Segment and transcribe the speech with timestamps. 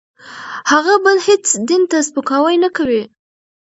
[0.71, 3.01] هغه بل هېڅ دین ته سپکاوی نه کوي.